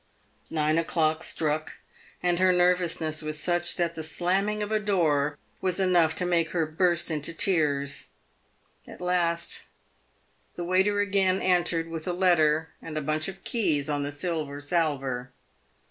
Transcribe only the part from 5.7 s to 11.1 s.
enough to make her burst into tears. At last, the waiter